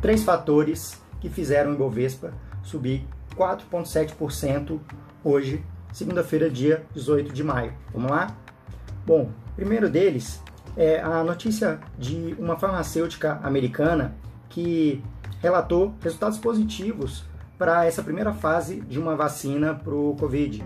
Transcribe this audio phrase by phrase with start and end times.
[0.00, 3.06] três fatores que fizeram o Ibovespa subir
[3.36, 4.78] 4,7%
[5.24, 7.72] hoje, segunda-feira, dia 18 de maio.
[7.92, 8.36] Vamos lá?
[9.06, 10.42] Bom, primeiro deles
[10.76, 14.14] é a notícia de uma farmacêutica americana
[14.48, 15.02] que
[15.40, 17.24] relatou resultados positivos
[17.56, 20.64] para essa primeira fase de uma vacina para o Covid.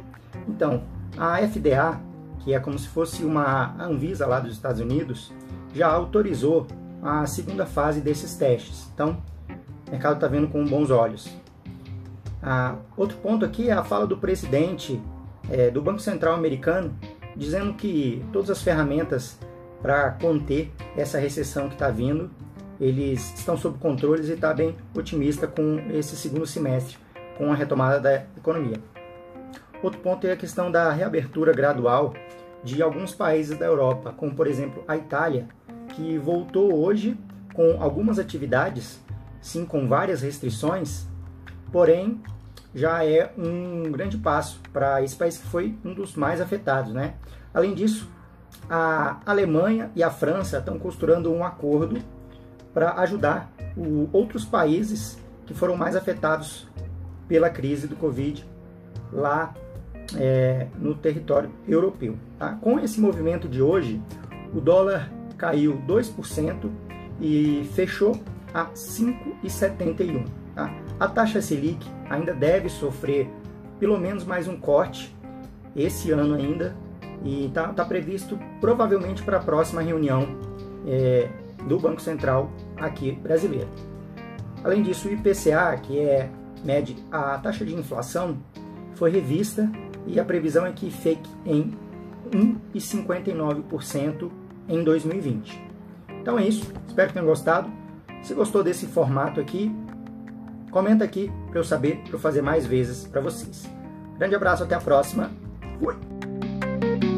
[0.49, 0.83] Então,
[1.17, 2.01] a FDA,
[2.41, 5.33] que é como se fosse uma Anvisa lá dos Estados Unidos,
[5.75, 6.67] já autorizou
[7.03, 8.89] a segunda fase desses testes.
[8.95, 9.21] Então,
[9.89, 11.29] o mercado está vendo com bons olhos.
[12.41, 15.01] Ah, outro ponto aqui é a fala do presidente
[15.51, 16.97] é, do Banco Central americano,
[17.37, 19.39] dizendo que todas as ferramentas
[19.81, 22.31] para conter essa recessão que está vindo,
[22.81, 26.97] eles estão sob controle e está bem otimista com esse segundo semestre,
[27.37, 28.79] com a retomada da economia.
[29.83, 32.15] Outro ponto é a questão da reabertura gradual
[32.63, 35.49] de alguns países da Europa, como por exemplo a Itália,
[35.93, 37.17] que voltou hoje
[37.55, 39.01] com algumas atividades,
[39.41, 41.07] sim, com várias restrições,
[41.71, 42.21] porém
[42.75, 47.15] já é um grande passo para esse país que foi um dos mais afetados, né?
[47.53, 48.11] Além disso,
[48.69, 52.01] a Alemanha e a França estão costurando um acordo
[52.73, 56.67] para ajudar o, outros países que foram mais afetados
[57.29, 58.47] pela crise do Covid
[59.13, 59.55] lá
[60.17, 62.17] é, no território europeu.
[62.39, 62.55] Tá?
[62.61, 64.01] Com esse movimento de hoje,
[64.55, 65.11] o dólar
[65.43, 66.71] caiu 2%
[67.21, 68.17] e fechou
[68.55, 70.25] a 5,71.
[70.55, 70.73] Tá?
[71.01, 73.29] A taxa Selic ainda deve sofrer
[73.81, 75.13] pelo menos mais um corte
[75.75, 76.77] esse ano ainda
[77.25, 80.29] e está tá previsto provavelmente para a próxima reunião
[80.87, 81.29] é,
[81.67, 83.69] do Banco Central aqui brasileiro.
[84.63, 86.31] Além disso, o IPCA, que é
[86.65, 88.39] mede a taxa de inflação,
[88.95, 89.69] foi revista
[90.07, 91.77] e a previsão é que fique em
[92.31, 94.31] 1,59%
[94.69, 95.61] em 2020.
[96.21, 97.71] Então é isso, espero que tenham gostado.
[98.23, 99.75] Se gostou desse formato aqui,
[100.71, 103.69] comenta aqui para eu saber, para eu fazer mais vezes para vocês.
[104.19, 105.31] Grande abraço, até a próxima.
[105.81, 107.12] Fui!